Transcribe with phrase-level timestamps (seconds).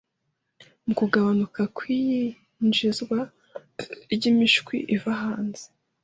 [0.85, 3.17] mu kugabanuka kw’iyinjizwa
[4.13, 5.63] ry’imishwi iva hanze